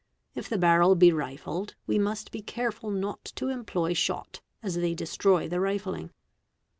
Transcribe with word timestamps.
If 0.33 0.49
the 0.49 0.57
barrel 0.57 0.95
be 0.95 1.11
rifled, 1.11 1.75
we 1.85 1.99
must 1.99 2.31
be 2.31 2.41
careful 2.41 2.89
not 2.89 3.23
to 3.35 3.49
employ 3.49 3.93
shot, 3.93 4.41
as 4.63 4.73
they 4.73 4.95
destroy 4.95 5.47
the 5.47 5.59
rifling. 5.59 6.09